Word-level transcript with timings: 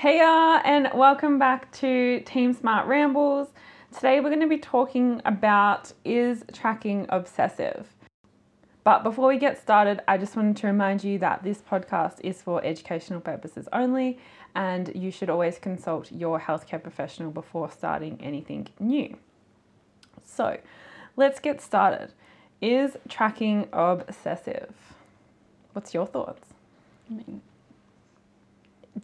Heya, 0.00 0.60
and 0.64 0.90
welcome 0.94 1.40
back 1.40 1.72
to 1.72 2.20
Team 2.20 2.52
Smart 2.52 2.86
Rambles. 2.86 3.48
Today 3.92 4.20
we're 4.20 4.28
going 4.28 4.38
to 4.38 4.46
be 4.46 4.56
talking 4.56 5.20
about 5.24 5.92
is 6.04 6.44
tracking 6.52 7.06
obsessive. 7.08 7.96
But 8.84 9.02
before 9.02 9.26
we 9.26 9.38
get 9.38 9.60
started, 9.60 10.00
I 10.06 10.16
just 10.16 10.36
wanted 10.36 10.56
to 10.58 10.68
remind 10.68 11.02
you 11.02 11.18
that 11.18 11.42
this 11.42 11.58
podcast 11.58 12.20
is 12.22 12.40
for 12.40 12.64
educational 12.64 13.20
purposes 13.20 13.68
only, 13.72 14.20
and 14.54 14.92
you 14.94 15.10
should 15.10 15.28
always 15.28 15.58
consult 15.58 16.12
your 16.12 16.38
healthcare 16.38 16.80
professional 16.80 17.32
before 17.32 17.68
starting 17.68 18.20
anything 18.22 18.68
new. 18.78 19.16
So, 20.24 20.58
let's 21.16 21.40
get 21.40 21.60
started. 21.60 22.12
Is 22.60 22.96
tracking 23.08 23.66
obsessive? 23.72 24.72
What's 25.72 25.92
your 25.92 26.06
thoughts? 26.06 26.50
I 27.10 27.14
mean, 27.14 27.42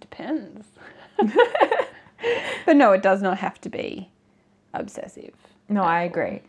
depends. 0.00 0.66
but 2.66 2.76
no, 2.76 2.92
it 2.92 3.02
does 3.02 3.22
not 3.22 3.38
have 3.38 3.60
to 3.62 3.68
be 3.68 4.10
obsessive. 4.72 5.34
No, 5.68 5.82
I 5.82 6.02
agree. 6.02 6.42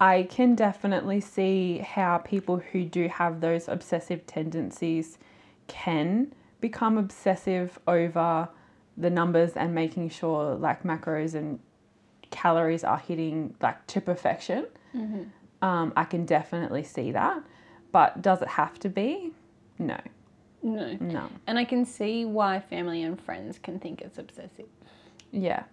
I 0.00 0.24
can 0.30 0.54
definitely 0.54 1.20
see 1.20 1.78
how 1.78 2.18
people 2.18 2.58
who 2.58 2.84
do 2.84 3.08
have 3.08 3.40
those 3.40 3.68
obsessive 3.68 4.26
tendencies 4.26 5.18
can 5.66 6.32
become 6.60 6.96
obsessive 6.98 7.78
over 7.86 8.48
the 8.96 9.10
numbers 9.10 9.52
and 9.52 9.74
making 9.74 10.10
sure 10.10 10.54
like 10.54 10.82
macros 10.82 11.34
and 11.34 11.58
calories 12.30 12.84
are 12.84 12.98
hitting 12.98 13.54
like 13.60 13.86
to 13.88 14.00
perfection. 14.00 14.66
Um, 15.62 15.92
I 15.96 16.04
can 16.04 16.24
definitely 16.24 16.84
see 16.84 17.12
that. 17.12 17.42
But 17.92 18.22
does 18.22 18.40
it 18.40 18.48
have 18.48 18.78
to 18.80 18.88
be? 18.88 19.32
No, 19.78 19.98
No. 20.62 20.96
no. 21.00 21.28
And 21.46 21.58
I 21.58 21.64
can 21.64 21.84
see 21.84 22.24
why 22.24 22.60
family 22.60 23.02
and 23.02 23.20
friends 23.20 23.58
can 23.58 23.78
think 23.80 24.00
it's 24.02 24.18
obsessive. 24.18 24.66
Yeah. 25.32 25.64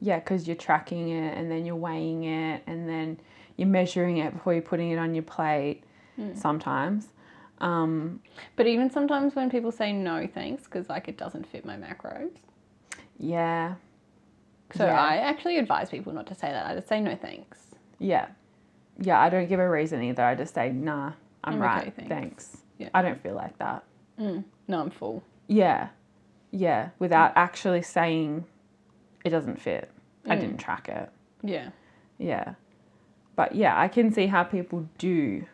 Yeah, 0.00 0.18
because 0.18 0.46
you're 0.46 0.56
tracking 0.56 1.10
it 1.10 1.36
and 1.36 1.50
then 1.50 1.64
you're 1.66 1.76
weighing 1.76 2.24
it 2.24 2.62
and 2.66 2.88
then 2.88 3.18
you're 3.56 3.68
measuring 3.68 4.16
it 4.18 4.32
before 4.32 4.52
you're 4.54 4.62
putting 4.62 4.90
it 4.90 4.96
on 4.98 5.14
your 5.14 5.22
plate 5.22 5.84
sometimes. 6.34 7.08
Um, 7.58 8.20
But 8.56 8.66
even 8.66 8.90
sometimes 8.90 9.34
when 9.34 9.50
people 9.50 9.70
say 9.72 9.92
no 9.92 10.26
thanks 10.26 10.64
because 10.64 10.88
like 10.88 11.08
it 11.08 11.16
doesn't 11.16 11.46
fit 11.46 11.64
my 11.64 11.76
macros. 11.76 12.30
yeah. 13.18 13.74
So 14.74 14.86
Yeah. 14.86 15.00
I 15.00 15.16
actually 15.18 15.58
advise 15.58 15.90
people 15.90 16.12
not 16.14 16.26
to 16.28 16.34
say 16.34 16.48
that. 16.50 16.66
I 16.70 16.74
just 16.74 16.88
say 16.88 17.00
no 17.00 17.14
thanks. 17.14 17.58
Yeah. 17.98 18.28
Yeah, 18.98 19.20
I 19.20 19.28
don't 19.28 19.48
give 19.48 19.60
a 19.60 19.68
reason 19.68 20.02
either. 20.02 20.22
I 20.24 20.34
just 20.34 20.54
say, 20.54 20.72
nah, 20.72 21.12
I'm, 21.44 21.54
I'm 21.54 21.58
right. 21.60 21.82
okay, 21.88 21.90
thanks. 21.90 22.08
thanks." 22.08 22.56
Yeah. 22.78 22.88
I 22.94 23.02
don't 23.02 23.22
feel 23.22 23.34
like 23.34 23.56
that. 23.58 23.84
Mm. 24.18 24.44
No, 24.68 24.80
I'm 24.80 24.90
full. 24.90 25.22
Yeah. 25.48 25.88
Yeah. 26.50 26.90
Without 26.98 27.32
actually 27.36 27.82
saying 27.82 28.44
it 29.24 29.30
doesn't 29.30 29.60
fit. 29.60 29.90
I 30.26 30.36
Mm. 30.36 30.40
didn't 30.40 30.56
track 30.58 30.88
it. 30.88 31.10
Yeah. 31.42 31.70
Yeah. 32.18 32.54
But 33.36 33.54
yeah, 33.54 33.78
I 33.78 33.88
can 33.88 34.12
see 34.12 34.26
how 34.26 34.44
people 34.44 34.88
do 34.98 35.46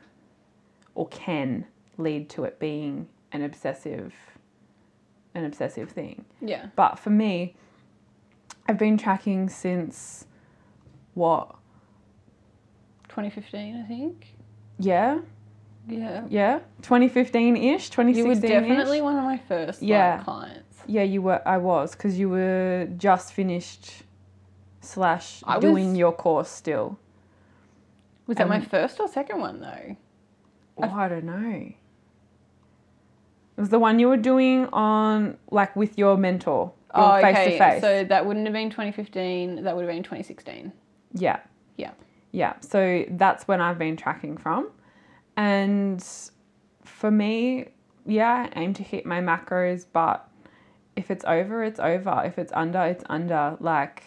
or 0.95 1.07
can 1.09 1.65
lead 1.97 2.29
to 2.31 2.45
it 2.45 2.59
being 2.59 3.09
an 3.33 3.43
obsessive 3.43 4.15
an 5.35 5.45
obsessive 5.45 5.91
thing. 5.91 6.25
Yeah. 6.41 6.67
But 6.75 6.99
for 6.99 7.11
me, 7.11 7.55
I've 8.67 8.79
been 8.79 8.97
tracking 8.99 9.49
since 9.49 10.27
what? 11.15 11.55
2015, 13.09 13.77
I 13.85 13.87
think. 13.87 14.35
Yeah? 14.79 15.21
Yeah. 15.89 16.25
Yeah? 16.29 16.61
2015-ish, 16.83 17.91
2016-ish. 17.91 18.17
You 18.17 18.27
were 18.29 18.35
definitely 18.35 19.01
one 19.01 19.17
of 19.17 19.25
my 19.25 19.39
first 19.39 19.81
like, 19.83 19.89
Yeah. 19.89 20.23
clients. 20.23 20.79
Yeah, 20.87 21.03
you 21.03 21.23
were 21.23 21.43
I 21.47 21.59
was 21.59 21.95
cuz 21.95 22.19
you 22.19 22.29
were 22.29 22.89
just 22.97 23.33
finished 23.33 24.03
slash 24.81 25.43
I 25.47 25.59
doing 25.59 25.91
was- 25.91 25.99
your 25.99 26.13
course 26.13 26.49
still. 26.51 26.99
Was 28.27 28.37
that 28.37 28.49
my 28.49 28.61
first 28.61 29.01
or 29.01 29.09
second 29.09 29.41
one 29.41 29.61
though? 29.61 29.97
Oh, 30.83 30.91
I 30.95 31.09
don't 31.09 31.25
know. 31.25 31.73
It 33.57 33.61
was 33.61 33.71
the 33.71 33.79
one 33.79 33.99
you 33.99 34.09
were 34.09 34.17
doing 34.17 34.67
on 34.67 35.37
like 35.51 35.75
with 35.75 35.99
your 35.99 36.17
mentor, 36.17 36.73
Oh, 36.95 37.21
face 37.21 37.37
okay. 37.37 37.51
to 37.53 37.59
face. 37.59 37.81
So 37.81 38.05
that 38.05 38.25
wouldn't 38.27 38.47
have 38.47 38.53
been 38.53 38.71
2015. 38.71 39.65
That 39.65 39.75
would 39.75 39.83
have 39.83 39.93
been 39.93 40.03
2016. 40.03 40.73
Yeah. 41.15 41.41
Yeah. 41.77 41.91
Yeah. 42.33 42.55
So 42.61 43.05
that's 43.11 43.49
when 43.49 43.61
I've 43.61 43.79
been 43.79 43.97
tracking 43.97 44.37
from. 44.37 44.69
And 45.39 46.05
for 46.85 47.13
me, 47.13 47.69
yeah, 48.05 48.49
I 48.53 48.61
aim 48.61 48.75
to 48.75 48.83
hit 48.83 49.07
my 49.07 49.21
macros, 49.21 49.87
but 49.93 50.29
if 50.97 51.13
it's 51.13 51.25
over, 51.25 51.63
it's 51.63 51.79
over. 51.79 52.23
If 52.27 52.39
it's 52.39 52.53
under, 52.53 52.83
it's 52.83 53.05
under. 53.09 53.57
Like, 53.61 54.03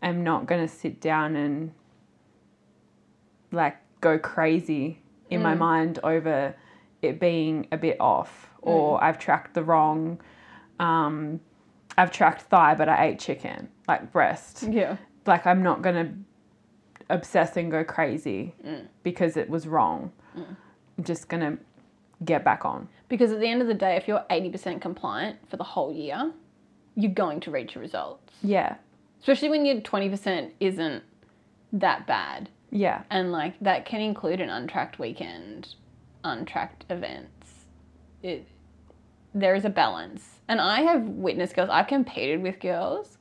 I'm 0.00 0.22
not 0.22 0.46
going 0.46 0.66
to 0.66 0.72
sit 0.72 1.00
down 1.00 1.34
and 1.34 1.72
like 3.50 3.76
go 4.00 4.16
crazy 4.18 5.00
in 5.28 5.42
my 5.42 5.54
Mm. 5.54 5.58
mind 5.58 5.98
over 6.04 6.54
it 7.02 7.18
being 7.18 7.66
a 7.72 7.76
bit 7.76 7.96
off 8.00 8.50
or 8.62 9.02
I've 9.02 9.18
tracked 9.18 9.54
the 9.54 9.62
wrong. 9.64 10.20
Um, 10.78 11.40
I've 11.98 12.10
tracked 12.12 12.42
thigh, 12.42 12.74
but 12.74 12.88
I 12.88 13.06
ate 13.06 13.18
chicken, 13.18 13.68
like 13.88 14.12
breast 14.12 14.62
Yeah. 14.64 14.96
like 15.26 15.46
I'm 15.46 15.62
not 15.62 15.82
gonna 15.82 16.12
obsess 17.10 17.56
and 17.56 17.70
go 17.70 17.84
crazy 17.84 18.54
Mm. 18.64 18.86
because 19.02 19.36
it 19.36 19.48
was 19.50 19.66
wrong. 19.66 20.12
I'm 20.36 20.56
just 21.04 21.28
gonna 21.28 21.58
get 22.24 22.44
back 22.44 22.64
on. 22.64 22.88
Because 23.08 23.32
at 23.32 23.40
the 23.40 23.48
end 23.48 23.60
of 23.62 23.68
the 23.68 23.74
day, 23.74 23.96
if 23.96 24.08
you're 24.08 24.24
80% 24.30 24.80
compliant 24.80 25.38
for 25.48 25.56
the 25.56 25.64
whole 25.64 25.92
year, 25.92 26.32
you're 26.96 27.12
going 27.12 27.40
to 27.40 27.50
reach 27.50 27.74
your 27.74 27.82
results. 27.82 28.32
Yeah, 28.42 28.76
Especially 29.20 29.48
when 29.48 29.64
your 29.64 29.80
20% 29.80 30.52
isn't 30.60 31.02
that 31.72 32.06
bad. 32.06 32.50
yeah, 32.70 33.02
And 33.10 33.32
like 33.32 33.58
that 33.60 33.84
can 33.86 34.00
include 34.00 34.40
an 34.40 34.48
untracked 34.50 34.98
weekend, 34.98 35.74
untracked 36.22 36.84
events. 36.90 37.64
It 38.22 38.46
there 39.36 39.54
is 39.56 39.64
a 39.64 39.70
balance. 39.70 40.38
And 40.46 40.60
I 40.60 40.82
have 40.82 41.02
witnessed 41.02 41.56
girls, 41.56 41.68
I've 41.70 41.88
competed 41.88 42.40
with 42.42 42.60
girls 42.60 43.13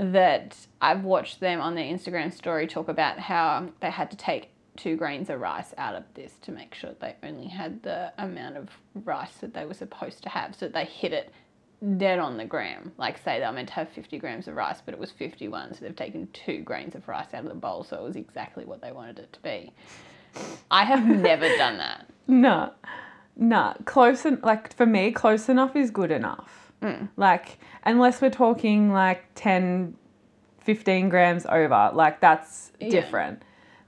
that 0.00 0.56
I've 0.80 1.04
watched 1.04 1.40
them 1.40 1.60
on 1.60 1.74
their 1.74 1.84
Instagram 1.84 2.32
story 2.32 2.66
talk 2.66 2.88
about 2.88 3.18
how 3.18 3.68
they 3.80 3.90
had 3.90 4.10
to 4.10 4.16
take 4.16 4.48
two 4.76 4.96
grains 4.96 5.28
of 5.28 5.38
rice 5.40 5.74
out 5.76 5.94
of 5.94 6.04
this 6.14 6.32
to 6.40 6.52
make 6.52 6.74
sure 6.74 6.92
they 7.00 7.14
only 7.22 7.48
had 7.48 7.82
the 7.82 8.10
amount 8.16 8.56
of 8.56 8.68
rice 9.04 9.34
that 9.42 9.52
they 9.52 9.66
were 9.66 9.74
supposed 9.74 10.22
to 10.22 10.30
have. 10.30 10.54
So 10.56 10.68
they 10.68 10.86
hit 10.86 11.12
it 11.12 11.32
dead 11.98 12.18
on 12.18 12.38
the 12.38 12.46
gram. 12.46 12.92
Like 12.96 13.18
say 13.18 13.40
they 13.40 13.46
were 13.46 13.52
meant 13.52 13.68
to 13.68 13.74
have 13.74 13.90
50 13.90 14.18
grams 14.18 14.48
of 14.48 14.54
rice, 14.56 14.80
but 14.82 14.94
it 14.94 15.00
was 15.00 15.10
51. 15.10 15.74
So 15.74 15.84
they've 15.84 15.94
taken 15.94 16.28
two 16.32 16.62
grains 16.62 16.94
of 16.94 17.06
rice 17.06 17.34
out 17.34 17.42
of 17.44 17.48
the 17.50 17.54
bowl. 17.54 17.84
So 17.84 17.96
it 17.96 18.02
was 18.02 18.16
exactly 18.16 18.64
what 18.64 18.80
they 18.80 18.92
wanted 18.92 19.18
it 19.18 19.32
to 19.34 19.40
be. 19.42 19.72
I 20.70 20.84
have 20.84 21.06
never 21.06 21.46
done 21.58 21.76
that. 21.76 22.06
nah, 22.26 22.70
nah. 23.36 23.74
Close 23.84 24.24
en- 24.24 24.40
like 24.42 24.74
for 24.74 24.86
me, 24.86 25.12
close 25.12 25.50
enough 25.50 25.76
is 25.76 25.90
good 25.90 26.10
enough. 26.10 26.59
Mm. 26.82 27.08
Like 27.16 27.58
unless 27.84 28.20
we're 28.22 28.30
talking 28.30 28.90
like 28.92 29.24
10, 29.34 29.96
15 30.60 31.08
grams 31.08 31.46
over, 31.46 31.90
like 31.94 32.20
that's 32.20 32.72
Yeah. 32.80 32.90
different. 32.90 33.42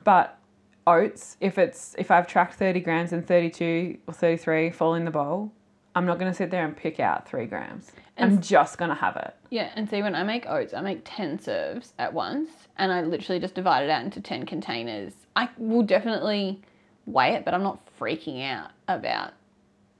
But 0.04 0.38
oats, 0.86 1.36
if 1.40 1.58
it's 1.58 1.94
if 1.98 2.10
I've 2.10 2.26
tracked 2.26 2.54
thirty 2.54 2.80
grams 2.80 3.12
and 3.12 3.26
thirty 3.26 3.50
two 3.50 3.98
or 4.06 4.14
thirty 4.14 4.36
three 4.36 4.70
fall 4.70 4.94
in 4.94 5.04
the 5.04 5.10
bowl, 5.10 5.52
I'm 5.94 6.06
not 6.06 6.18
gonna 6.18 6.34
sit 6.34 6.50
there 6.50 6.64
and 6.64 6.76
pick 6.76 6.98
out 7.00 7.28
three 7.28 7.46
grams. 7.46 7.92
And 8.16 8.32
I'm 8.32 8.40
just 8.42 8.78
gonna 8.78 8.94
have 8.94 9.16
it. 9.16 9.34
Yeah, 9.50 9.70
and 9.76 9.88
see, 9.88 10.02
when 10.02 10.14
I 10.14 10.22
make 10.22 10.46
oats, 10.48 10.74
I 10.74 10.80
make 10.80 11.00
10 11.04 11.38
serves 11.38 11.92
at 11.98 12.12
once, 12.12 12.50
and 12.78 12.90
I 12.92 13.02
literally 13.02 13.38
just 13.40 13.54
divide 13.54 13.84
it 13.84 13.90
out 13.90 14.02
into 14.02 14.20
10 14.20 14.44
containers. 14.46 15.12
I 15.36 15.48
will 15.58 15.82
definitely 15.82 16.60
weigh 17.06 17.34
it, 17.34 17.44
but 17.44 17.52
I'm 17.54 17.62
not 17.62 17.80
freaking 17.98 18.42
out 18.50 18.70
about 18.88 19.32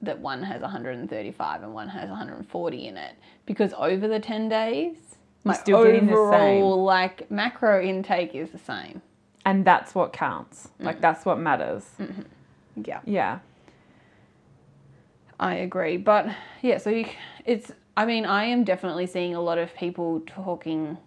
that 0.05 0.19
one 0.19 0.43
has 0.43 0.61
135 0.61 1.63
and 1.63 1.73
one 1.73 1.87
has 1.89 2.09
140 2.09 2.87
in 2.87 2.97
it 2.97 3.15
because 3.45 3.73
over 3.77 4.07
the 4.07 4.19
10 4.19 4.49
days, 4.49 4.97
my 5.43 5.53
still 5.53 5.83
getting 5.83 6.07
the 6.07 6.13
same. 6.13 6.19
overall 6.19 6.83
like 6.83 7.29
macro 7.29 7.81
intake 7.81 8.35
is 8.35 8.51
the 8.51 8.57
same. 8.57 9.01
and 9.45 9.65
that's 9.65 9.93
what 9.93 10.13
counts. 10.13 10.69
Like 10.79 10.97
mm. 10.97 11.01
that's 11.01 11.25
what 11.25 11.39
matters. 11.39 11.85
Mm-hmm. 11.99 12.21
Yeah. 12.85 13.01
Yeah. 13.05 13.39
I 15.39 15.55
agree, 15.55 15.97
but 15.97 16.27
yeah, 16.61 16.77
so 16.77 16.89
you, 16.89 17.05
it's. 17.43 17.71
I 17.97 18.05
mean, 18.05 18.25
I 18.25 18.45
am 18.45 18.63
definitely 18.63 19.05
seeing 19.05 19.35
a 19.35 19.41
lot 19.41 19.57
of 19.57 19.75
people 19.75 20.21
talking 20.25 20.97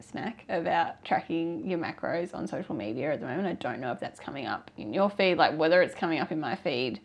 smack 0.00 0.44
about 0.48 1.04
tracking 1.04 1.68
your 1.68 1.78
macros 1.78 2.34
on 2.34 2.46
social 2.46 2.74
media 2.74 3.12
at 3.12 3.20
the 3.20 3.26
moment. 3.26 3.46
I 3.46 3.52
don't 3.52 3.80
know 3.80 3.92
if 3.92 4.00
that's 4.00 4.18
coming 4.18 4.46
up 4.46 4.70
in 4.76 4.92
your 4.92 5.10
feed, 5.10 5.36
like 5.36 5.56
whether 5.56 5.80
it's 5.82 5.94
coming 5.94 6.18
up 6.18 6.32
in 6.32 6.40
my 6.40 6.54
feed 6.56 7.00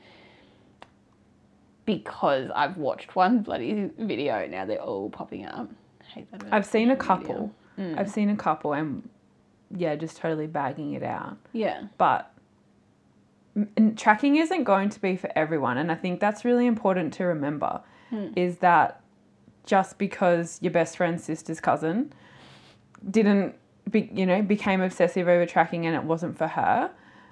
because 1.85 2.49
I've 2.55 2.77
watched 2.77 3.15
one 3.15 3.39
bloody 3.41 3.89
video. 3.97 4.47
Now 4.47 4.65
they're 4.65 4.81
all 4.81 5.09
popping 5.09 5.45
up. 5.45 5.69
I 6.01 6.05
hate 6.05 6.31
that. 6.31 6.45
I've 6.51 6.65
seen 6.65 6.91
a 6.91 6.95
couple. 6.95 7.53
Mm. 7.77 7.97
I've 7.97 8.09
seen 8.09 8.29
a 8.29 8.35
couple 8.35 8.73
and 8.73 9.07
yeah, 9.75 9.95
just 9.95 10.17
totally 10.17 10.47
bagging 10.47 10.93
it 10.93 11.03
out. 11.03 11.37
Yeah. 11.51 11.83
But 11.97 12.33
and 13.77 13.97
tracking 13.97 14.37
isn't 14.37 14.63
going 14.63 14.89
to 14.89 14.99
be 14.99 15.15
for 15.15 15.31
everyone 15.35 15.77
and 15.77 15.91
I 15.91 15.95
think 15.95 16.19
that's 16.19 16.43
really 16.43 16.65
important 16.65 17.13
to 17.13 17.25
remember 17.25 17.81
hmm. 18.09 18.29
is 18.35 18.57
that 18.57 19.01
just 19.65 19.97
because 19.97 20.57
your 20.61 20.71
best 20.71 20.97
friend's 20.97 21.23
sister's 21.23 21.59
cousin 21.59 22.11
didn't 23.11 23.55
be, 23.89 24.09
you 24.11 24.25
know 24.25 24.41
became 24.41 24.81
obsessive 24.81 25.27
over 25.27 25.45
tracking 25.45 25.85
and 25.85 25.95
it 25.95 26.03
wasn't 26.03 26.35
for 26.35 26.47
her 26.47 26.89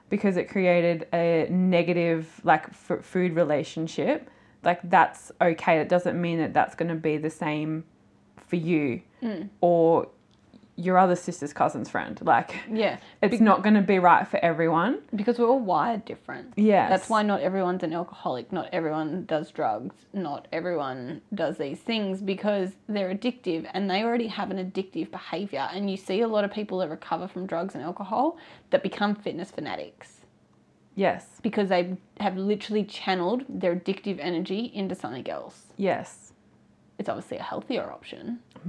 because 0.09 0.37
it 0.37 0.49
created 0.49 1.07
a 1.13 1.47
negative 1.49 2.39
like 2.43 2.67
f- 2.67 3.03
food 3.03 3.35
relationship 3.35 4.29
like 4.63 4.79
that's 4.83 5.31
okay. 5.41 5.79
It 5.79 5.89
doesn't 5.89 6.19
mean 6.19 6.39
that 6.39 6.53
that's 6.53 6.75
going 6.75 6.89
to 6.89 6.95
be 6.95 7.17
the 7.17 7.29
same 7.29 7.83
for 8.47 8.55
you 8.55 9.01
mm. 9.21 9.49
or 9.61 10.07
your 10.75 10.97
other 10.97 11.15
sister's 11.15 11.53
cousin's 11.53 11.89
friend. 11.89 12.19
Like 12.23 12.55
Yeah. 12.69 12.97
it's 13.21 13.39
not 13.39 13.61
going 13.61 13.75
to 13.75 13.81
be 13.81 13.99
right 13.99 14.27
for 14.27 14.37
everyone. 14.43 14.99
Because 15.15 15.37
we're 15.37 15.47
all 15.47 15.59
wired 15.59 16.05
different. 16.05 16.53
Yeah, 16.55 16.89
That's 16.89 17.09
why 17.09 17.23
not 17.23 17.41
everyone's 17.41 17.83
an 17.83 17.93
alcoholic, 17.93 18.51
not 18.51 18.69
everyone 18.71 19.25
does 19.25 19.51
drugs, 19.51 19.95
not 20.13 20.47
everyone 20.51 21.21
does 21.33 21.57
these 21.57 21.79
things 21.79 22.21
because 22.21 22.71
they're 22.87 23.13
addictive 23.13 23.69
and 23.73 23.89
they 23.89 24.03
already 24.03 24.27
have 24.27 24.51
an 24.51 24.57
addictive 24.57 25.11
behavior. 25.11 25.67
And 25.71 25.89
you 25.89 25.97
see 25.97 26.21
a 26.21 26.27
lot 26.27 26.43
of 26.43 26.51
people 26.51 26.79
that 26.79 26.89
recover 26.89 27.27
from 27.27 27.45
drugs 27.45 27.75
and 27.75 27.83
alcohol 27.83 28.37
that 28.71 28.83
become 28.83 29.15
fitness 29.15 29.51
fanatics 29.51 30.20
yes 31.05 31.23
because 31.47 31.67
they 31.73 31.81
have 32.25 32.35
literally 32.51 32.83
channeled 32.99 33.41
their 33.61 33.73
addictive 33.79 34.17
energy 34.29 34.61
into 34.79 34.95
something 35.03 35.27
else. 35.37 35.57
yes 35.89 36.09
It's 36.99 37.09
obviously 37.13 37.37
a 37.37 37.47
healthier 37.51 37.85
option. 37.97 38.23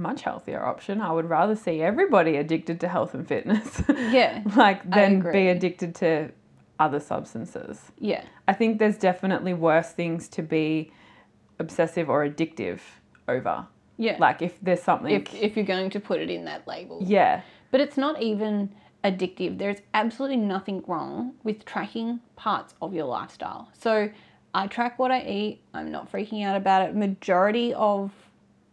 much 0.09 0.21
healthier 0.29 0.61
option. 0.73 0.95
I 1.09 1.11
would 1.17 1.29
rather 1.37 1.55
see 1.65 1.75
everybody 1.91 2.33
addicted 2.43 2.77
to 2.83 2.87
health 2.95 3.11
and 3.17 3.25
fitness, 3.33 3.67
Yeah. 4.19 4.33
like 4.65 4.79
than 4.97 5.11
be 5.37 5.43
addicted 5.55 5.91
to 6.03 6.11
other 6.85 6.99
substances. 7.13 7.75
Yeah. 8.11 8.23
I 8.51 8.53
think 8.59 8.69
there's 8.81 8.97
definitely 9.09 9.53
worse 9.69 9.89
things 10.01 10.21
to 10.35 10.41
be 10.55 10.67
obsessive 11.63 12.05
or 12.13 12.19
addictive 12.29 12.79
over. 13.35 13.55
Yeah. 13.97 14.17
Like 14.27 14.41
if 14.47 14.53
there's 14.65 14.81
something, 14.89 15.13
if, 15.13 15.25
if 15.47 15.51
you're 15.55 15.71
going 15.75 15.91
to 15.91 15.99
put 16.09 16.17
it 16.25 16.29
in 16.37 16.43
that 16.45 16.61
label. 16.73 16.97
yeah, 17.17 17.41
But 17.71 17.79
it's 17.85 17.97
not 18.05 18.15
even 18.31 18.53
addictive. 19.03 19.57
There's 19.57 19.77
absolutely 19.93 20.37
nothing 20.37 20.83
wrong 20.87 21.33
with 21.43 21.65
tracking 21.65 22.19
parts 22.35 22.73
of 22.81 22.93
your 22.93 23.05
lifestyle. 23.05 23.69
So 23.79 24.09
I 24.53 24.67
track 24.67 24.99
what 24.99 25.11
I 25.11 25.21
eat. 25.23 25.61
I'm 25.73 25.91
not 25.91 26.11
freaking 26.11 26.45
out 26.45 26.55
about 26.55 26.87
it. 26.87 26.95
Majority 26.95 27.73
of 27.73 28.11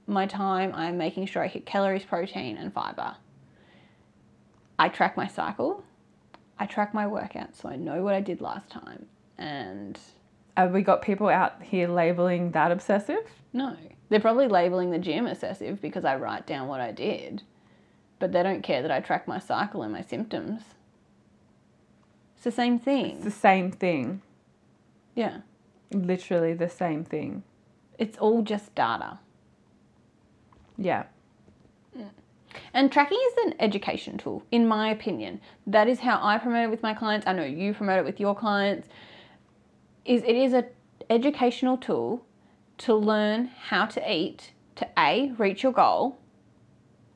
my 0.06 0.26
time, 0.26 0.72
I'm 0.74 0.98
making 0.98 1.26
sure 1.26 1.42
I 1.42 1.46
hit 1.46 1.66
calories, 1.66 2.04
protein, 2.04 2.56
and 2.56 2.72
fiber. 2.72 3.16
I 4.78 4.88
track 4.88 5.16
my 5.16 5.26
cycle. 5.26 5.84
I 6.58 6.66
track 6.66 6.92
my 6.92 7.06
workout, 7.06 7.56
so 7.56 7.68
I 7.68 7.76
know 7.76 8.02
what 8.02 8.14
I 8.14 8.20
did 8.20 8.40
last 8.40 8.70
time. 8.70 9.06
And 9.38 9.98
have 10.56 10.72
we 10.72 10.82
got 10.82 11.00
people 11.00 11.28
out 11.28 11.62
here 11.62 11.88
labeling 11.88 12.50
that 12.52 12.70
obsessive? 12.70 13.24
no, 13.52 13.76
they're 14.08 14.20
probably 14.20 14.48
labeling 14.48 14.90
the 14.90 14.98
gym 14.98 15.26
obsessive 15.26 15.80
because 15.80 16.04
I 16.04 16.16
write 16.16 16.46
down 16.46 16.68
what 16.68 16.80
I 16.80 16.92
did, 16.92 17.42
but 18.20 18.30
they 18.30 18.44
don't 18.44 18.62
care 18.62 18.82
that 18.82 18.90
I 18.92 19.00
track 19.00 19.26
my 19.26 19.40
cycle 19.40 19.82
and 19.82 19.92
my 19.92 20.02
symptoms. 20.02 20.62
It's 22.36 22.44
the 22.44 22.52
same 22.52 22.78
thing. 22.78 23.16
It's 23.16 23.24
the 23.24 23.30
same 23.30 23.72
thing, 23.72 24.22
Yeah. 25.14 25.38
literally 25.92 26.54
the 26.54 26.68
same 26.68 27.04
thing. 27.04 27.42
It's 27.98 28.16
all 28.18 28.42
just 28.42 28.74
data. 28.74 29.18
Yeah, 30.78 31.04
mm. 31.96 32.08
And 32.72 32.90
tracking 32.90 33.18
is 33.28 33.46
an 33.46 33.54
education 33.60 34.16
tool, 34.16 34.42
in 34.50 34.66
my 34.66 34.90
opinion. 34.90 35.40
That 35.66 35.88
is 35.88 36.00
how 36.00 36.18
I 36.22 36.38
promote 36.38 36.64
it 36.64 36.70
with 36.70 36.82
my 36.82 36.94
clients. 36.94 37.26
I 37.26 37.32
know 37.32 37.44
you 37.44 37.74
promote 37.74 37.98
it 37.98 38.04
with 38.04 38.18
your 38.20 38.34
clients. 38.34 38.88
Is 40.04 40.22
it 40.22 40.36
is 40.36 40.54
a 40.54 40.64
educational 41.10 41.76
tool 41.76 42.24
to 42.78 42.94
learn 42.94 43.46
how 43.68 43.84
to 43.86 44.12
eat 44.12 44.52
to 44.76 44.88
A, 44.98 45.32
reach 45.36 45.62
your 45.62 45.72
goal, 45.72 46.16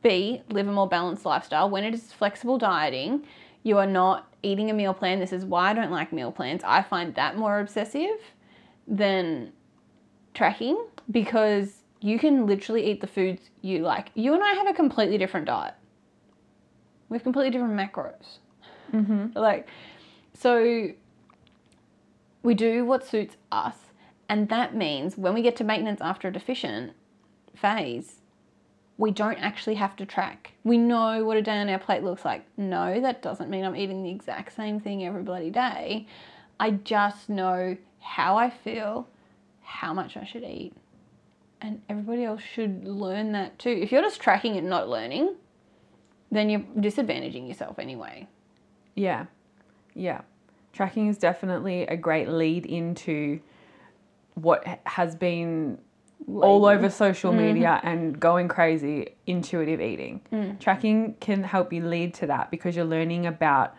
B, 0.05 0.43
live 0.51 0.69
a 0.69 0.73
more 0.73 0.87
balanced 0.87 1.25
lifestyle. 1.25 1.69
When 1.69 1.83
it 1.83 1.95
is 1.95 2.13
flexible 2.13 2.59
dieting, 2.59 3.27
you 3.65 3.79
are 3.79 3.87
not 3.87 4.33
eating 4.43 4.71
a 4.71 4.75
meal 4.75 4.95
plan. 4.95 5.19
This 5.19 5.33
is 5.33 5.45
why 5.45 5.71
I 5.71 5.73
don't 5.73 5.91
like 5.91 6.13
meal 6.13 6.31
plans. 6.31 6.63
I 6.63 6.83
find 6.83 7.15
that 7.15 7.37
more 7.37 7.59
obsessive 7.59 8.19
than 8.87 9.53
tracking 10.35 10.87
because 11.11 11.79
you 12.01 12.19
can 12.19 12.47
literally 12.47 12.85
eat 12.85 13.01
the 13.01 13.07
foods 13.07 13.49
you 13.63 13.79
like. 13.79 14.11
You 14.15 14.35
and 14.35 14.45
I 14.45 14.53
have 14.53 14.69
a 14.69 14.75
completely 14.75 15.17
different 15.17 15.47
diet. 15.47 15.75
We 17.09 17.17
have 17.17 17.23
completely 17.23 17.51
different 17.51 17.75
macros. 17.75 18.39
mm-hmm. 18.93 19.29
Like, 19.39 19.67
so 20.35 20.91
we 22.43 22.55
do 22.55 22.85
what 22.85 23.07
suits 23.07 23.37
us, 23.51 23.77
and 24.29 24.51
that 24.51 24.75
means 24.75 25.17
when 25.17 25.33
we 25.33 25.41
get 25.41 25.57
to 25.57 25.65
maintenance 25.65 26.03
after 26.03 26.29
a 26.29 26.33
deficient 26.33 26.93
phase, 27.57 28.17
we 28.97 29.11
don't 29.11 29.39
actually 29.39 29.75
have 29.75 29.97
to 29.97 30.07
track. 30.07 30.53
We 30.63 30.79
know 30.79 31.25
what 31.25 31.37
a 31.37 31.43
day 31.43 31.59
on 31.59 31.69
our 31.69 31.79
plate 31.79 32.05
looks 32.05 32.25
like. 32.25 32.45
No, 32.57 33.01
that 33.01 33.23
doesn't 33.23 33.51
mean 33.51 33.65
I'm 33.65 33.77
eating 33.77 34.03
the 34.03 34.11
exact 34.11 34.55
same 34.55 34.81
thing 34.81 35.05
every 35.05 35.23
bloody 35.23 35.51
day. 35.51 36.07
I 36.61 36.73
just 36.73 37.29
know 37.29 37.77
how 38.01 38.37
I 38.37 38.51
feel, 38.51 39.09
how 39.63 39.93
much 39.93 40.17
I 40.17 40.25
should 40.25 40.45
eat, 40.45 40.75
and 41.61 41.83
everybody 41.89 42.25
else 42.25 42.43
should 42.43 42.85
learn 42.85 43.33
that 43.33 43.59
too. 43.59 43.71
If 43.71 43.91
you're 43.91 44.03
just 44.03 44.21
tracking 44.21 44.57
and 44.57 44.69
not 44.69 44.89
learning, 44.89 45.35
then 46.31 46.49
you're 46.49 46.61
disadvantaging 46.77 47.49
yourself 47.49 47.79
anyway. 47.79 48.29
Yeah, 48.95 49.27
yeah. 49.95 50.21
Tracking 50.73 51.09
is 51.09 51.19
definitely 51.19 51.83
a 51.83 51.97
great 51.97 52.29
lead 52.29 52.67
into 52.67 53.41
what 54.35 54.65
has 54.87 55.15
been 55.15 55.79
all 56.27 56.67
over 56.67 56.89
social 56.89 57.33
mm-hmm. 57.33 57.55
media 57.55 57.81
and 57.83 58.19
going 58.19 58.49
crazy 58.49 59.15
intuitive 59.27 59.81
eating. 59.81 60.21
Mm. 60.33 60.59
Tracking 60.59 61.15
can 61.21 61.43
help 61.43 61.73
you 61.73 61.87
lead 61.87 62.15
to 62.15 62.27
that 62.27 62.51
because 62.51 62.75
you're 62.75 62.85
learning 62.85 63.27
about 63.27 63.75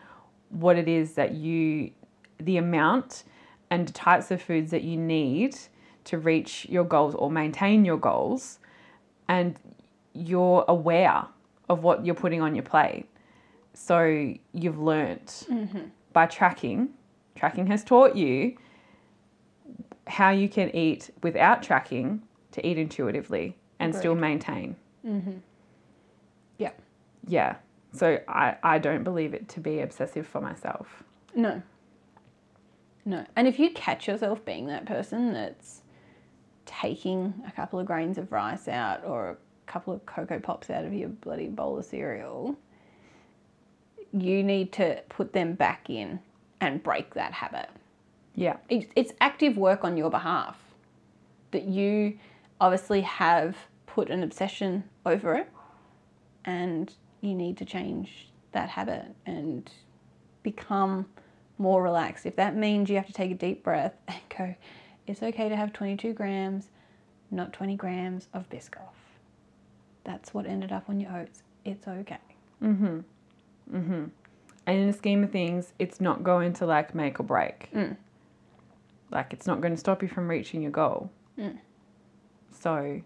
what 0.50 0.78
it 0.78 0.88
is 0.88 1.14
that 1.14 1.34
you, 1.34 1.92
the 2.40 2.58
amount 2.58 3.24
and 3.72 3.94
types 3.96 4.30
of 4.32 4.42
foods 4.42 4.72
that 4.72 4.84
you 4.84 4.98
need 4.98 5.58
to 6.04 6.20
reach 6.20 6.68
your 6.70 6.84
goals 6.84 7.16
or 7.16 7.32
maintain 7.32 7.84
your 7.84 7.98
goals. 7.98 8.60
And 9.28 9.58
you're 10.14 10.64
aware 10.68 11.26
of 11.68 11.82
what 11.82 12.06
you're 12.06 12.16
putting 12.16 12.42
on 12.42 12.54
your 12.54 12.64
plate. 12.64 13.08
So 13.74 14.34
you've 14.54 14.80
learnt 14.80 15.48
mm-hmm. 15.50 15.80
by 16.14 16.28
tracking. 16.28 16.90
Tracking 17.36 17.68
has 17.68 17.84
taught 17.84 18.16
you 18.16 18.56
how 20.08 20.30
you 20.30 20.48
can 20.48 20.74
eat 20.76 21.10
without 21.24 21.64
tracking 21.64 22.22
to 22.56 22.66
eat 22.66 22.78
intuitively 22.78 23.56
and 23.80 23.94
still 23.94 24.14
Agreed. 24.14 24.22
maintain. 24.22 24.76
Mm-hmm. 25.06 25.38
Yeah. 26.58 26.72
Yeah. 27.28 27.56
So 27.92 28.20
I, 28.28 28.56
I 28.64 28.80
don't 28.80 29.04
believe 29.04 29.34
it 29.34 29.50
to 29.50 29.60
be 29.60 29.82
obsessive 29.82 30.26
for 30.26 30.40
myself. 30.40 31.04
No. 31.36 31.62
No. 33.04 33.26
And 33.36 33.48
if 33.48 33.60
you 33.60 33.72
catch 33.72 34.08
yourself 34.08 34.44
being 34.46 34.68
that 34.68 34.86
person 34.86 35.34
that's 35.34 35.82
taking 36.66 37.34
a 37.46 37.52
couple 37.52 37.78
of 37.78 37.86
grains 37.86 38.18
of 38.18 38.32
rice 38.32 38.70
out 38.70 39.04
or 39.06 39.32
a 39.32 39.38
couple 39.72 39.94
of 39.94 40.06
Coco 40.06 40.40
Pops 40.40 40.70
out 40.70 40.86
of 40.86 40.94
your 40.94 41.10
bloody 41.10 41.48
bowl 41.48 41.78
of 41.78 41.86
cereal, 41.86 42.56
you 44.14 44.44
need 44.44 44.72
to 44.74 45.02
put 45.10 45.34
them 45.34 45.54
back 45.54 45.90
in 45.90 46.20
and 46.62 46.82
break 46.82 47.14
that 47.16 47.34
habit. 47.34 47.70
Yeah. 48.34 48.58
It's, 48.70 48.88
it's 48.96 49.12
active 49.20 49.58
work 49.58 49.84
on 49.84 49.98
your 49.98 50.10
behalf 50.10 50.58
that 51.52 51.66
you 51.66 52.18
obviously 52.60 53.02
have 53.02 53.56
put 53.86 54.10
an 54.10 54.24
obsession 54.24 54.84
over 55.06 55.36
it 55.36 55.50
and 56.44 56.94
you 57.22 57.34
need 57.34 57.58
to 57.58 57.66
change 57.66 58.30
that 58.52 58.70
habit 58.70 59.06
and 59.26 59.70
become 60.44 61.06
more 61.58 61.82
relaxed. 61.82 62.26
If 62.26 62.36
that 62.36 62.56
means 62.56 62.90
you 62.90 62.96
have 62.98 63.08
to 63.08 63.14
take 63.14 63.32
a 63.32 63.36
deep 63.36 63.64
breath 63.64 63.94
and 64.08 64.20
go, 64.36 64.56
it's 65.08 65.22
okay 65.22 65.50
to 65.50 65.56
have 65.56 65.74
22 65.74 66.14
grams, 66.14 66.70
not 67.32 67.54
20 67.54 67.76
grams 67.76 68.28
of 68.34 68.50
Biscoff. 68.50 68.94
That's 70.04 70.34
what 70.34 70.46
ended 70.46 70.72
up 70.72 70.90
on 70.90 71.00
your 71.00 71.16
oats. 71.16 71.44
It's 71.64 71.88
okay. 71.88 72.18
Mm-hmm. 72.64 73.00
Mm-hmm. 73.74 74.06
And 74.68 74.80
in 74.80 74.88
the 74.88 74.94
scheme 74.94 75.24
of 75.24 75.32
things, 75.32 75.74
it's 75.80 76.00
not 76.00 76.24
going 76.24 76.54
to 76.54 76.66
like 76.66 76.96
make 76.96 77.20
or 77.20 77.24
break. 77.24 77.70
Mm. 77.74 77.98
Like 79.12 79.34
it's 79.34 79.48
not 79.48 79.62
going 79.62 79.74
to 79.74 79.80
stop 79.80 80.02
you 80.02 80.08
from 80.08 80.28
reaching 80.28 80.62
your 80.62 80.72
goal. 80.72 81.12
Mm. 81.40 81.58
So 82.60 83.02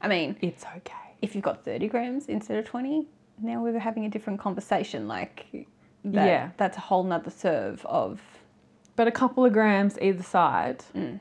I 0.00 0.08
mean, 0.08 0.36
it's 0.40 0.64
okay. 0.76 0.94
if 1.20 1.34
you've 1.34 1.44
got 1.44 1.64
30 1.64 1.86
grams 1.88 2.26
instead 2.26 2.58
of 2.58 2.64
20, 2.64 3.06
now 3.40 3.62
we're 3.62 3.78
having 3.78 4.04
a 4.04 4.08
different 4.08 4.40
conversation. 4.40 5.06
Like, 5.06 5.46
that, 6.04 6.26
Yeah. 6.26 6.50
that's 6.56 6.76
a 6.76 6.80
whole 6.80 7.04
nother 7.04 7.30
serve 7.30 7.84
of. 7.86 8.20
But 8.96 9.06
a 9.06 9.12
couple 9.12 9.44
of 9.44 9.52
grams 9.52 9.98
either 10.00 10.22
side. 10.22 10.84
Mm. 10.94 11.20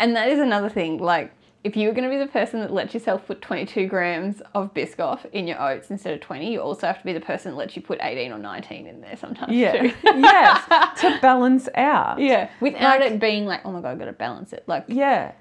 And 0.00 0.16
that 0.16 0.28
is 0.28 0.38
another 0.40 0.68
thing. 0.70 0.98
Like, 0.98 1.32
if 1.64 1.76
you 1.76 1.86
were 1.86 1.94
going 1.94 2.08
to 2.08 2.10
be 2.10 2.16
the 2.18 2.26
person 2.30 2.60
that 2.60 2.72
lets 2.72 2.92
yourself 2.94 3.24
put 3.26 3.40
22 3.42 3.86
grams 3.86 4.42
of 4.54 4.74
Biscoff 4.74 5.24
in 5.32 5.46
your 5.46 5.60
oats 5.62 5.90
instead 5.90 6.12
of 6.14 6.20
20, 6.20 6.50
you 6.50 6.60
also 6.60 6.86
have 6.88 6.98
to 6.98 7.04
be 7.04 7.12
the 7.12 7.20
person 7.20 7.52
that 7.52 7.56
lets 7.58 7.76
you 7.76 7.82
put 7.82 7.98
18 8.02 8.32
or 8.32 8.38
19 8.38 8.86
in 8.86 9.00
there 9.02 9.16
sometimes 9.16 9.52
Yeah. 9.52 9.82
too. 9.82 9.92
yes. 10.04 11.00
To 11.02 11.18
balance 11.20 11.68
out. 11.76 12.18
yeah. 12.18 12.48
Without 12.60 13.00
Like- 13.00 13.12
it 13.12 13.20
being 13.20 13.44
like, 13.46 13.60
oh 13.64 13.70
my 13.70 13.80
God, 13.80 13.90
I've 13.90 13.98
got 13.98 14.06
to 14.06 14.12
balance 14.12 14.52
it. 14.54 14.64
Like, 14.66 14.84
Yeah. 14.88 15.32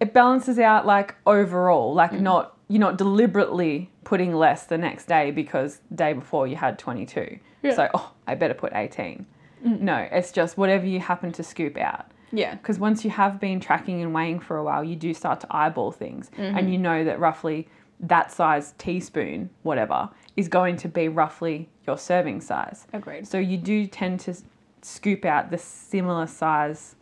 It 0.00 0.12
balances 0.12 0.58
out 0.58 0.86
like 0.86 1.14
overall, 1.26 1.94
like 1.94 2.12
mm. 2.12 2.20
not 2.20 2.56
you're 2.68 2.80
not 2.80 2.96
deliberately 2.96 3.90
putting 4.04 4.34
less 4.34 4.64
the 4.64 4.78
next 4.78 5.06
day 5.06 5.30
because 5.30 5.80
the 5.90 5.96
day 5.96 6.12
before 6.12 6.46
you 6.46 6.56
had 6.56 6.78
22. 6.78 7.38
Yeah. 7.62 7.74
So, 7.74 7.88
oh, 7.94 8.12
I 8.26 8.34
better 8.34 8.54
put 8.54 8.72
18. 8.74 9.26
Mm. 9.64 9.80
No, 9.80 10.08
it's 10.10 10.32
just 10.32 10.56
whatever 10.56 10.86
you 10.86 11.00
happen 11.00 11.32
to 11.32 11.42
scoop 11.42 11.76
out. 11.76 12.10
Yeah. 12.32 12.54
Because 12.54 12.78
once 12.78 13.04
you 13.04 13.10
have 13.10 13.38
been 13.38 13.60
tracking 13.60 14.02
and 14.02 14.14
weighing 14.14 14.40
for 14.40 14.56
a 14.56 14.64
while, 14.64 14.82
you 14.82 14.96
do 14.96 15.14
start 15.14 15.40
to 15.40 15.46
eyeball 15.50 15.92
things, 15.92 16.30
and 16.36 16.56
mm-hmm. 16.56 16.68
you 16.68 16.78
know 16.78 17.04
that 17.04 17.20
roughly 17.20 17.68
that 18.00 18.32
size 18.32 18.74
teaspoon, 18.76 19.50
whatever, 19.62 20.10
is 20.36 20.48
going 20.48 20.76
to 20.78 20.88
be 20.88 21.08
roughly 21.08 21.68
your 21.86 21.96
serving 21.96 22.40
size. 22.40 22.86
Agreed. 22.92 23.26
So 23.26 23.38
you 23.38 23.56
do 23.56 23.86
tend 23.86 24.20
to 24.20 24.34
scoop 24.82 25.24
out 25.24 25.50
the 25.50 25.58
similar 25.58 26.26
size 26.26 26.96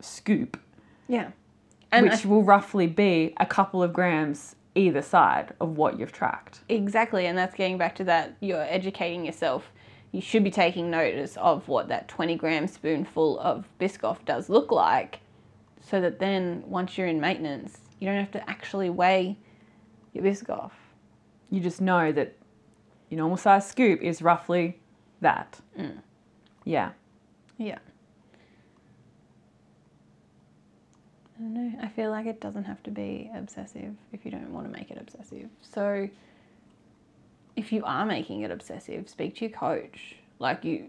scoop, 0.00 0.58
Yeah. 1.06 1.30
And 1.90 2.08
which 2.08 2.24
will 2.24 2.42
roughly 2.42 2.86
be 2.86 3.34
a 3.38 3.46
couple 3.46 3.82
of 3.82 3.92
grams 3.92 4.56
either 4.74 5.02
side 5.02 5.54
of 5.60 5.76
what 5.76 5.98
you've 5.98 6.12
tracked. 6.12 6.60
Exactly, 6.68 7.26
and 7.26 7.36
that's 7.36 7.54
getting 7.54 7.78
back 7.78 7.94
to 7.96 8.04
that. 8.04 8.36
You're 8.40 8.62
educating 8.62 9.24
yourself. 9.24 9.72
You 10.12 10.20
should 10.20 10.44
be 10.44 10.50
taking 10.50 10.90
notice 10.90 11.36
of 11.36 11.68
what 11.68 11.88
that 11.88 12.08
20 12.08 12.36
gram 12.36 12.66
spoonful 12.66 13.38
of 13.40 13.66
Biscoff 13.78 14.24
does 14.24 14.48
look 14.48 14.70
like, 14.70 15.20
so 15.80 16.00
that 16.00 16.18
then 16.18 16.62
once 16.66 16.96
you're 16.96 17.06
in 17.06 17.20
maintenance, 17.20 17.78
you 17.98 18.06
don't 18.06 18.16
have 18.16 18.30
to 18.32 18.50
actually 18.50 18.90
weigh 18.90 19.36
your 20.12 20.24
Biscoff. 20.24 20.72
You 21.50 21.60
just 21.60 21.80
know 21.80 22.12
that 22.12 22.36
your 23.10 23.18
normal 23.18 23.36
size 23.36 23.66
scoop 23.66 24.00
is 24.02 24.22
roughly 24.22 24.78
that. 25.20 25.60
Mm. 25.78 25.98
Yeah. 26.64 26.90
Yeah. 27.56 27.78
I 31.38 31.42
don't 31.42 31.54
know. 31.54 31.78
I 31.80 31.88
feel 31.88 32.10
like 32.10 32.26
it 32.26 32.40
doesn't 32.40 32.64
have 32.64 32.82
to 32.82 32.90
be 32.90 33.30
obsessive 33.34 33.94
if 34.12 34.24
you 34.24 34.30
don't 34.30 34.52
want 34.52 34.66
to 34.66 34.72
make 34.76 34.90
it 34.90 34.98
obsessive. 35.00 35.48
So, 35.62 36.08
if 37.54 37.72
you 37.72 37.84
are 37.84 38.04
making 38.04 38.42
it 38.42 38.50
obsessive, 38.50 39.08
speak 39.08 39.36
to 39.36 39.46
your 39.46 39.56
coach. 39.56 40.16
Like 40.40 40.64
you, 40.64 40.88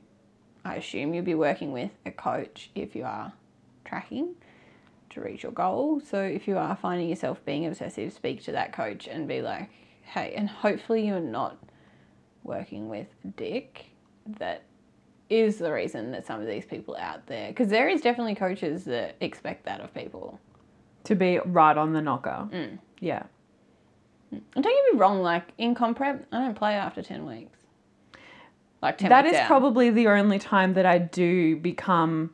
I 0.66 0.76
assume 0.76 1.14
you'll 1.14 1.24
be 1.26 1.36
working 1.36 1.72
with 1.72 1.92
a 2.06 2.12
coach 2.12 2.72
if 2.74 2.96
you 2.96 3.04
are 3.04 3.32
tracking 3.86 4.36
to 5.12 5.22
reach 5.22 5.44
your 5.44 5.52
goal. 5.52 6.02
So, 6.02 6.20
if 6.22 6.48
you 6.48 6.58
are 6.58 6.76
finding 6.76 7.10
yourself 7.10 7.44
being 7.46 7.68
obsessive, 7.68 8.12
speak 8.12 8.44
to 8.46 8.52
that 8.54 8.74
coach 8.74 9.08
and 9.08 9.28
be 9.28 9.44
like, 9.44 9.70
hey, 10.02 10.34
and 10.36 10.50
hopefully 10.50 11.06
you're 11.06 11.20
not 11.20 11.58
working 12.44 12.90
with 12.90 13.08
dick 13.36 13.86
that 14.40 14.64
is 15.30 15.58
the 15.58 15.72
reason 15.72 16.12
that 16.12 16.26
some 16.26 16.42
of 16.42 16.48
these 16.48 16.66
people 16.66 16.96
out 16.98 17.26
there 17.28 17.50
because 17.50 17.70
there 17.70 17.88
is 17.88 18.02
definitely 18.02 18.36
coaches 18.36 18.84
that 18.86 19.16
expect 19.22 19.66
that 19.66 19.80
of 19.82 19.94
people 19.94 20.40
To 21.06 21.16
be 21.16 21.40
right 21.46 21.78
on 21.78 21.94
the 21.94 22.02
knocker. 22.02 22.48
Mm. 22.52 22.80
Yeah. 23.00 23.24
and 24.32 24.42
don't 24.56 24.64
get 24.64 24.94
me 24.94 25.00
wrong 25.00 25.22
like 25.22 25.54
in 25.58 25.76
comp 25.76 25.98
prep 25.98 26.26
i 26.32 26.40
don't 26.40 26.56
play 26.56 26.74
after 26.74 27.02
10 27.02 27.26
weeks 27.26 27.60
like 28.82 28.98
10 28.98 29.10
That 29.10 29.26
is 29.26 29.36
out. 29.36 29.48
probably 29.48 29.90
the 29.90 30.08
only 30.08 30.40
time 30.40 30.74
that 30.76 30.86
I 30.86 31.00
do 31.00 31.58
become, 31.58 32.32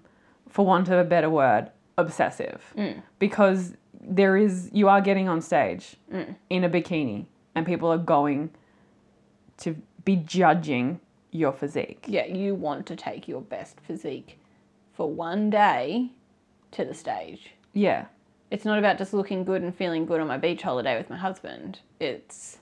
for 0.48 0.66
want 0.66 0.90
of 0.90 1.00
a 1.00 1.04
better 1.04 1.30
word, 1.30 1.72
obsessive. 1.98 2.62
Mm. 2.78 3.02
Because 3.18 3.74
there 4.00 4.38
is, 4.38 4.70
you 4.72 4.88
are 4.88 5.02
getting 5.02 5.28
on 5.28 5.42
stage 5.42 5.96
mm. 6.14 6.36
in 6.50 6.64
a 6.64 6.70
bikini 6.70 7.26
and 7.56 7.66
people 7.66 7.92
are 7.92 7.98
going 7.98 8.52
to 9.58 9.76
be 10.04 10.18
judging 10.18 11.00
your 11.36 11.52
physique. 11.54 12.06
yeah 12.08 12.26
you 12.26 12.56
want 12.56 12.86
to 12.86 12.96
take 12.96 13.28
your 13.28 13.42
best 13.42 13.80
physique 13.82 14.40
for 14.94 15.10
one 15.12 15.50
day 15.50 16.10
to 16.72 16.86
the 16.86 16.94
stage 16.94 17.52
Yeah. 17.74 18.06
it's 18.52 18.66
not 18.66 18.80
about 18.80 18.98
just 18.98 19.14
looking 19.14 19.44
good 19.44 19.62
and 19.62 19.76
feeling 19.76 20.06
good 20.06 20.20
on 20.22 20.28
my 20.28 20.38
beach 20.38 20.62
holiday 20.62 20.98
with 20.98 21.10
my 21.10 21.18
husband 21.18 21.80
it's 22.00 22.60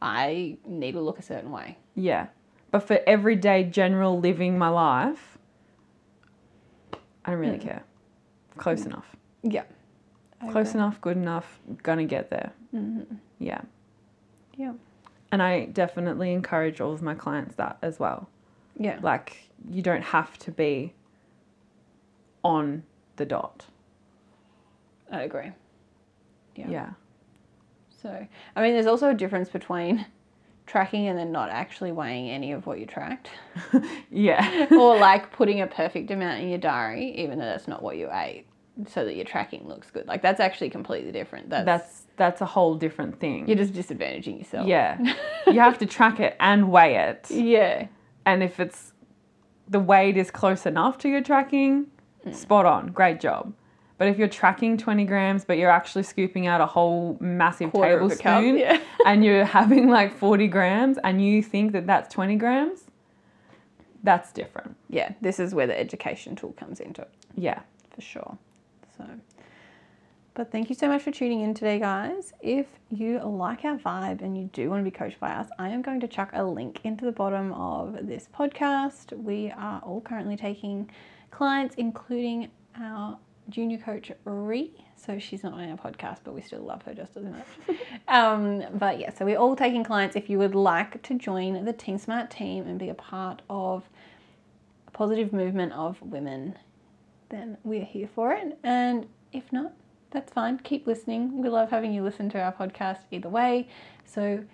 i 0.00 0.56
need 0.66 0.92
to 0.92 1.00
look 1.00 1.18
a 1.18 1.22
certain 1.22 1.50
way 1.50 1.78
Yeah. 1.94 2.26
But 2.70 2.86
for 2.88 3.00
everyday 3.06 3.64
general 3.64 4.18
living 4.18 4.56
my 4.56 4.70
life, 4.70 5.36
I 7.22 7.30
don't 7.32 7.40
really 7.40 7.58
hmm. 7.58 7.68
care. 7.68 7.82
Close 8.56 8.86
enough. 8.86 9.14
yeah 9.42 9.64
Close 10.50 10.74
enough, 10.74 10.98
good 11.00 11.16
enough, 11.18 11.60
gonna 11.82 12.06
get 12.06 12.30
there. 12.30 12.52
Mm-hmm. 12.74 13.14
Yeah. 13.38 13.60
yeah 14.56 14.72
And 15.32 15.42
I 15.42 15.64
definitely 15.64 16.32
encourage 16.32 16.80
all 16.80 16.92
of 16.92 17.02
my 17.02 17.14
clients 17.14 17.56
that 17.56 17.78
as 17.82 17.98
well. 17.98 18.28
yeah 18.78 18.98
Like, 19.02 19.48
you 19.70 19.80
don't 19.82 20.02
have 20.02 20.38
to 20.40 20.50
be 20.52 20.92
on 22.44 22.82
the 23.16 23.24
dot. 23.24 23.66
i 25.10 25.22
agree 25.22 25.50
Yeah. 26.56 26.68
Yeah. 26.68 26.90
So, 28.02 28.26
I 28.56 28.62
mean, 28.62 28.72
there's 28.74 28.86
also 28.86 29.10
a 29.10 29.14
difference 29.14 29.48
between 29.48 30.04
tracking 30.66 31.06
and 31.08 31.16
then 31.18 31.30
not 31.32 31.50
actually 31.50 31.92
weighing 31.92 32.28
any 32.30 32.50
of 32.52 32.66
what 32.66 32.78
you 32.80 32.86
tracked, 32.86 33.30
Yeah. 34.10 34.66
or 34.72 34.98
like 34.98 35.32
putting 35.32 35.60
a 35.60 35.66
perfect 35.66 36.10
amount 36.10 36.40
in 36.42 36.48
your 36.48 36.58
diary, 36.58 37.14
even 37.16 37.38
though 37.38 37.44
that's 37.46 37.68
not 37.68 37.82
what 37.82 37.96
you 37.96 38.08
ate, 38.12 38.44
so 38.88 39.04
that 39.04 39.14
your 39.14 39.24
tracking 39.24 39.68
looks 39.68 39.90
good. 39.90 40.06
Like 40.06 40.22
that's 40.22 40.40
actually 40.40 40.70
completely 40.70 41.12
different. 41.12 41.50
That's, 41.50 41.64
that's 41.66 42.02
that's 42.16 42.40
a 42.40 42.46
whole 42.46 42.74
different 42.74 43.18
thing. 43.20 43.46
you're 43.48 43.56
just 43.56 43.72
disadvantaging 43.74 44.38
yourself. 44.38 44.66
Yeah. 44.66 44.98
you 45.46 45.60
have 45.60 45.78
to 45.78 45.86
track 45.86 46.20
it 46.20 46.36
and 46.40 46.70
weigh 46.70 46.96
it. 46.96 47.30
Yeah. 47.30 47.86
And 48.24 48.42
if 48.42 48.60
it's 48.60 48.92
the 49.68 49.80
weight 49.80 50.16
is 50.16 50.30
close 50.30 50.66
enough 50.66 50.98
to 50.98 51.08
your 51.08 51.22
tracking, 51.22 51.86
Mm. 52.26 52.34
spot 52.36 52.66
on, 52.66 52.86
great 52.92 53.18
job. 53.20 53.52
But 53.98 54.06
if 54.06 54.16
you're 54.16 54.28
tracking 54.28 54.76
20 54.78 55.04
grams, 55.06 55.44
but 55.44 55.58
you're 55.58 55.70
actually 55.70 56.04
scooping 56.04 56.46
out 56.46 56.60
a 56.60 56.66
whole 56.66 57.16
massive 57.20 57.72
Quarter 57.72 57.94
tablespoon 57.94 58.58
yeah. 58.58 58.80
and 59.06 59.24
you're 59.24 59.44
having 59.44 59.88
like 59.88 60.16
40 60.16 60.46
grams 60.46 60.98
and 61.02 61.24
you 61.24 61.42
think 61.42 61.72
that 61.72 61.86
that's 61.88 62.12
20 62.14 62.36
grams, 62.36 62.84
that's 64.02 64.32
different. 64.32 64.76
Yeah. 64.88 65.12
This 65.20 65.38
is 65.40 65.54
where 65.54 65.66
the 65.66 65.78
education 65.78 66.36
tool 66.36 66.52
comes 66.52 66.78
into 66.80 67.02
it. 67.02 67.10
Yeah. 67.36 67.60
for 67.94 68.00
sure. 68.00 68.38
So, 68.96 69.04
but 70.34 70.50
thank 70.50 70.68
you 70.70 70.74
so 70.74 70.88
much 70.88 71.02
for 71.02 71.10
tuning 71.10 71.40
in 71.40 71.54
today, 71.54 71.78
guys. 71.78 72.32
If 72.40 72.66
you 72.90 73.20
like 73.20 73.64
our 73.64 73.76
vibe 73.76 74.22
and 74.22 74.36
you 74.36 74.48
do 74.52 74.70
want 74.70 74.80
to 74.80 74.90
be 74.90 74.96
coached 74.96 75.20
by 75.20 75.30
us, 75.30 75.48
I 75.58 75.68
am 75.68 75.82
going 75.82 76.00
to 76.00 76.08
chuck 76.08 76.30
a 76.32 76.42
link 76.42 76.80
into 76.84 77.04
the 77.04 77.12
bottom 77.12 77.52
of 77.52 78.06
this 78.06 78.28
podcast. 78.34 79.16
We 79.16 79.50
are 79.50 79.80
all 79.80 80.00
currently 80.00 80.36
taking 80.36 80.90
clients, 81.30 81.74
including 81.76 82.50
our 82.80 83.18
junior 83.48 83.78
coach, 83.78 84.10
Ree. 84.24 84.72
So 84.96 85.18
she's 85.18 85.42
not 85.42 85.54
on 85.54 85.68
our 85.68 85.76
podcast, 85.76 86.18
but 86.24 86.32
we 86.32 86.40
still 86.40 86.60
love 86.62 86.82
her 86.82 86.94
just 86.94 87.16
as 87.16 87.24
much. 87.24 87.46
um, 88.08 88.64
but 88.74 88.98
yeah, 88.98 89.12
so 89.12 89.24
we're 89.24 89.38
all 89.38 89.56
taking 89.56 89.84
clients. 89.84 90.16
If 90.16 90.30
you 90.30 90.38
would 90.38 90.54
like 90.54 91.02
to 91.02 91.14
join 91.18 91.64
the 91.64 91.72
Team 91.72 91.98
Smart 91.98 92.30
team 92.30 92.66
and 92.66 92.78
be 92.78 92.88
a 92.88 92.94
part 92.94 93.42
of 93.50 93.88
a 94.86 94.90
positive 94.92 95.32
movement 95.32 95.72
of 95.72 96.00
women 96.00 96.56
then 97.32 97.58
we're 97.64 97.84
here 97.84 98.08
for 98.14 98.32
it. 98.32 98.56
And 98.62 99.06
if 99.32 99.52
not, 99.52 99.72
that's 100.12 100.32
fine. 100.32 100.58
Keep 100.58 100.86
listening. 100.86 101.42
We 101.42 101.48
love 101.48 101.70
having 101.70 101.92
you 101.92 102.04
listen 102.04 102.28
to 102.30 102.40
our 102.40 102.52
podcast 102.52 102.98
either 103.10 103.28
way. 103.28 103.68
So 104.04 104.44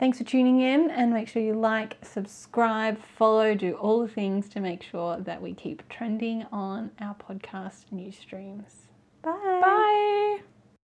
thanks 0.00 0.18
for 0.18 0.24
tuning 0.24 0.60
in 0.60 0.90
and 0.90 1.12
make 1.12 1.28
sure 1.28 1.42
you 1.42 1.54
like, 1.54 1.98
subscribe, 2.02 2.98
follow, 2.98 3.54
do 3.54 3.74
all 3.74 4.00
the 4.00 4.08
things 4.08 4.48
to 4.48 4.60
make 4.60 4.82
sure 4.82 5.18
that 5.18 5.40
we 5.40 5.54
keep 5.54 5.88
trending 5.88 6.44
on 6.50 6.90
our 7.00 7.14
podcast 7.14 7.92
news 7.92 8.16
streams. 8.16 8.88
Bye. 9.22 9.60
Bye. 9.60 10.51